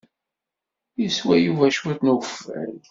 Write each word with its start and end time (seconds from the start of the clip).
Yeswa 1.01 1.35
Yuba 1.39 1.65
cwiṭ 1.75 1.99
n 2.03 2.11
ukeffay. 2.15 2.73